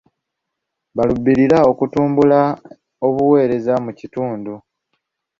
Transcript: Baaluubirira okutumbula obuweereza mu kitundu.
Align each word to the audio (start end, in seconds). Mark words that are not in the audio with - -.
Baaluubirira 0.95 1.57
okutumbula 1.71 2.39
obuweereza 3.07 3.73
mu 3.85 3.91
kitundu. 3.99 4.53